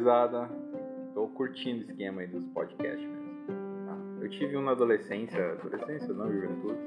[0.00, 0.48] gurizada.
[1.14, 3.46] Tô curtindo o esquema aí dos podcasts mesmo.
[3.86, 4.22] Tá?
[4.22, 6.78] Eu tive um na adolescência, adolescência não, juventude.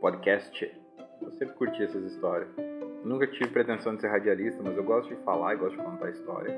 [0.00, 0.80] Podcast.
[1.20, 2.48] Eu sempre curti essas histórias.
[3.04, 6.10] Nunca tive pretensão de ser radialista, mas eu gosto de falar e gosto de contar
[6.10, 6.52] história.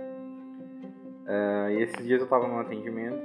[1.25, 3.23] Uh, e esses dias eu tava num atendimento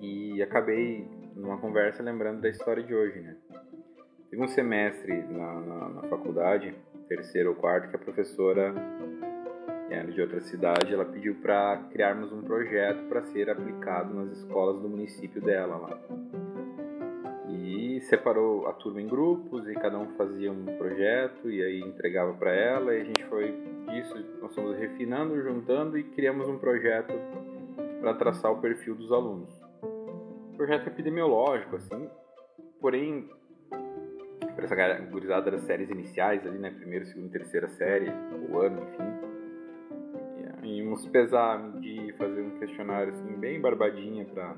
[0.00, 3.36] e acabei numa conversa lembrando da história de hoje, né?
[4.30, 6.74] Teve um semestre na, na, na faculdade,
[7.08, 8.74] terceiro ou quarto, que a professora
[9.90, 14.80] era de outra cidade, ela pediu para criarmos um projeto para ser aplicado nas escolas
[14.80, 15.98] do município dela lá.
[17.48, 22.34] E separou a turma em grupos e cada um fazia um projeto e aí entregava
[22.34, 23.50] para ela e a gente foi
[23.88, 27.14] disso, nós fomos refinando, juntando e criamos um projeto
[28.00, 29.50] para traçar o perfil dos alunos.
[30.54, 32.10] Projeto epidemiológico assim,
[32.80, 33.30] porém
[34.54, 38.10] para essa gurizada das séries iniciais ali, né, primeira, segunda, terceira série,
[38.50, 39.27] o ano, enfim
[40.68, 44.54] íamos pesar, medir, fazer um questionário assim, bem barbadinha para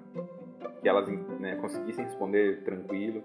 [0.80, 1.08] que elas
[1.38, 3.22] né, conseguissem responder tranquilo.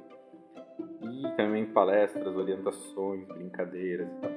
[1.02, 4.32] E também palestras, orientações, brincadeiras e tal.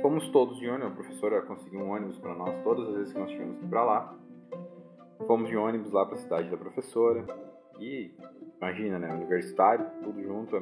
[0.00, 3.18] Fomos todos de ônibus, a professora conseguiu um ônibus para nós todas as vezes que
[3.18, 4.14] nós tínhamos que ir para lá.
[5.26, 7.24] Fomos de ônibus lá para a cidade da professora.
[7.80, 8.14] E
[8.58, 9.12] imagina, né?
[9.14, 10.60] Universitário, tudo junto,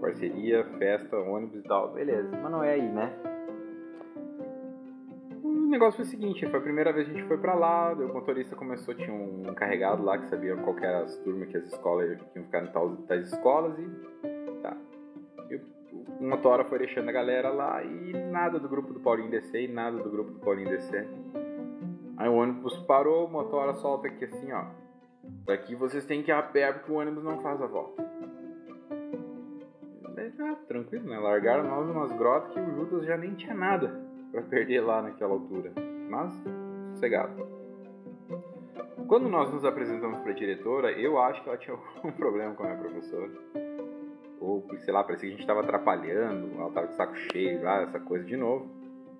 [0.00, 1.92] parceria, festa, ônibus e tal.
[1.92, 3.31] Beleza, mas não é aí, né?
[5.72, 8.12] Negócio foi o seguinte, foi a primeira vez que a gente foi para lá, o
[8.12, 11.64] motorista começou, tinha um encarregado lá que sabia qual que era as turmas que as
[11.64, 13.88] escolas iam ficar em tais, tais escolas e
[14.60, 14.76] tá.
[15.50, 19.62] E o motora foi deixando a galera lá e nada do grupo do Paulinho descer
[19.62, 21.08] e nada do grupo do Paulinho descer.
[22.18, 24.66] Aí o ônibus parou, o motora solta aqui assim, ó.
[25.46, 28.02] Daqui vocês têm que ir a pé porque o ônibus não faz a volta.
[30.36, 31.18] tá, tranquilo, né?
[31.18, 35.34] Largaram nós umas grotas que o Judas já nem tinha nada para perder lá naquela
[35.34, 35.72] altura,
[36.08, 36.32] mas
[36.94, 37.46] sossegado.
[39.06, 42.62] Quando nós nos apresentamos para a diretora, eu acho que ela tinha algum problema com
[42.62, 43.30] a minha professora.
[44.40, 47.82] Ou, sei lá, parecia que a gente estava atrapalhando, ela estava com saco cheio, lá,
[47.82, 48.68] essa coisa de novo.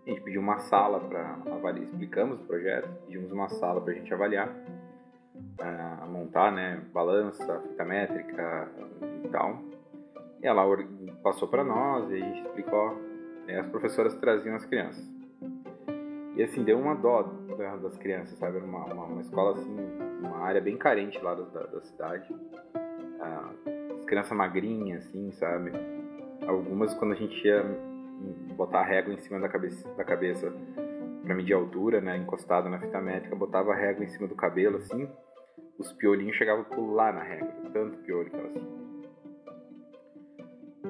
[0.05, 3.97] A gente pediu uma sala para avaliar, explicamos o projeto, pedimos uma sala para a
[3.97, 8.69] gente avaliar, uh, montar, né, balança, fita métrica
[9.25, 9.61] e tal.
[10.43, 10.65] E ela
[11.23, 12.99] passou para nós e a gente explicou,
[13.49, 15.05] as professoras traziam as crianças.
[16.35, 17.23] E assim, deu uma dó
[17.83, 18.57] das crianças, sabe?
[18.57, 19.77] Era uma, uma, uma escola, assim,
[20.21, 22.35] uma área bem carente lá da, da cidade.
[23.21, 23.51] Ah,
[23.99, 25.73] as crianças magrinhas, assim, sabe?
[26.47, 27.63] Algumas, quando a gente ia
[28.57, 30.53] botar a régua em cima da cabeça, da cabeça
[31.23, 32.17] para medir a altura, né?
[32.17, 35.09] Encostado na fita métrica, botava a régua em cima do cabelo, assim.
[35.79, 38.92] Os piolinhos chegavam a pular na régua, tanto piolho que elas tinham.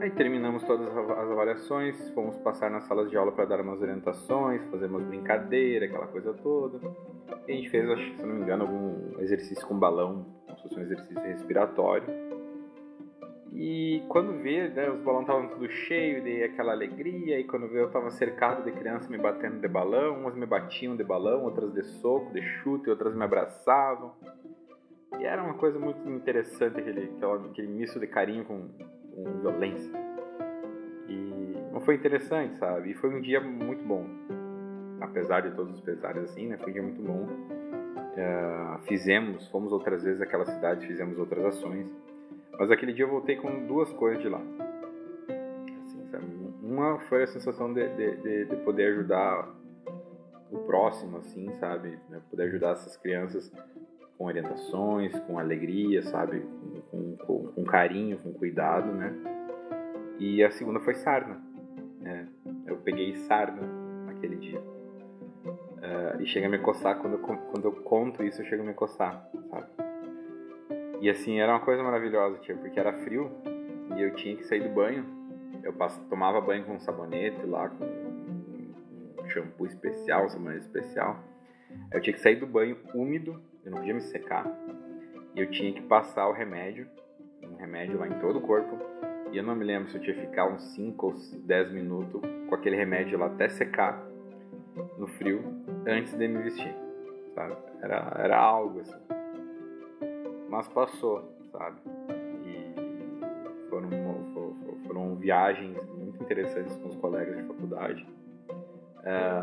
[0.03, 4.61] Aí terminamos todas as avaliações, fomos passar nas salas de aula para dar umas orientações,
[4.65, 6.81] fazer umas brincadeiras, aquela coisa toda.
[7.47, 10.63] E a gente fez, acho, se não me engano, algum exercício com balão, como se
[10.65, 12.09] fosse um exercício respiratório.
[13.53, 17.79] E quando vê, né, os balões estavam tudo cheio, e aquela alegria, e quando vê
[17.79, 21.73] eu estava cercado de crianças me batendo de balão, umas me batiam de balão, outras
[21.73, 24.15] de soco, de chute, outras me abraçavam.
[25.17, 27.09] E era uma coisa muito interessante aquele,
[27.49, 28.69] aquele misto de carinho com
[29.15, 29.93] com violência.
[31.09, 32.91] E não foi interessante, sabe?
[32.91, 34.07] E foi um dia muito bom.
[35.01, 36.57] Apesar de todos os pesares assim, né?
[36.59, 37.27] Foi um dia muito bom.
[38.13, 41.87] Uh, fizemos, fomos outras vezes àquela cidade, fizemos outras ações.
[42.59, 44.41] Mas aquele dia eu voltei com duas coisas de lá.
[45.83, 49.49] Assim, Uma foi a sensação de, de, de, de, poder ajudar
[50.51, 51.99] o próximo, assim, sabe?
[52.11, 52.21] Né?
[52.31, 53.51] Poder ajudar essas crianças
[54.23, 56.47] com orientações, com alegria, sabe?
[56.91, 59.13] Com, com, com, carinho, com cuidado, né?
[60.17, 61.43] E a segunda foi sarna.
[61.99, 62.29] Né?
[62.65, 63.63] Eu peguei sarna
[64.07, 64.61] naquele dia.
[64.61, 68.75] Uh, e chega a me coçar, quando eu, quando eu conto isso, chega a me
[68.75, 69.67] coçar, sabe?
[71.01, 73.29] E assim, era uma coisa maravilhosa, tia, porque era frio
[73.97, 75.05] e eu tinha que sair do banho.
[75.65, 81.19] Eu passava, tomava banho com sabonete lá, com um shampoo especial, sabonete especial.
[81.93, 84.47] Eu tinha que sair do banho úmido eu não podia me secar.
[85.35, 86.87] E eu tinha que passar o remédio,
[87.43, 88.79] um remédio lá em todo o corpo.
[89.31, 91.15] E eu não me lembro se eu tinha que ficar uns 5 ou
[91.45, 94.03] 10 minutos com aquele remédio lá até secar
[94.99, 95.43] no frio
[95.87, 96.75] antes de me vestir,
[97.35, 97.57] sabe?
[97.81, 99.01] Era, era algo assim.
[100.51, 101.81] Mas passou, sabe?
[102.45, 103.89] E foram,
[104.35, 108.07] foram, foram viagens muito interessantes com os colegas de faculdade.
[109.05, 109.43] É,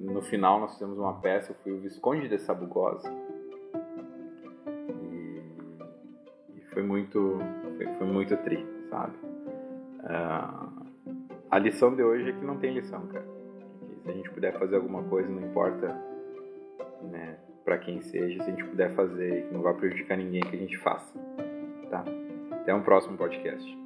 [0.00, 3.10] no final nós fizemos uma peça, eu fui o Visconde de Sabugosa
[6.90, 7.38] muito,
[7.76, 9.14] foi, foi muito tri, sabe?
[10.00, 10.90] Uh,
[11.48, 13.24] a lição de hoje é que não tem lição, cara.
[14.02, 15.96] Se a gente puder fazer alguma coisa, não importa
[17.02, 20.56] né, para quem seja, se a gente puder fazer que não vai prejudicar ninguém, que
[20.56, 21.16] a gente faça.
[21.90, 22.04] Tá?
[22.50, 23.78] Até um próximo podcast.